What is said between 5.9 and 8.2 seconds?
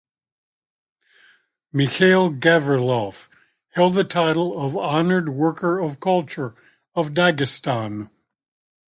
Culture of Dagestan.